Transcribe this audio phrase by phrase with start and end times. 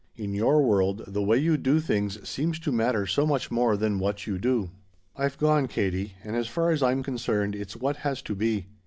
[0.15, 3.99] In your world the way you do things seems to matter so much more than
[3.99, 4.71] what you do.
[5.15, 8.65] "I've gone, Katie, and as far as I'm concerned it's what has to be.